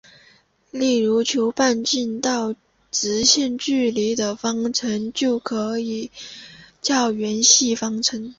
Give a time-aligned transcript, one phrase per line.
[0.71, 2.55] 例如求半径到
[2.89, 6.09] 直线距离的方程就可以
[6.81, 8.27] 叫圆系方程。